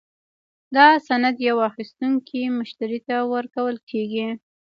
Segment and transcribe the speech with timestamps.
[0.75, 4.27] دا سند یو اخیستونکي مشتري ته ورکول کیږي.